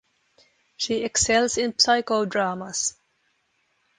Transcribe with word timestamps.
She 0.77 1.03
excels 1.03 1.57
in 1.59 1.73
psychodramas. 1.73 2.95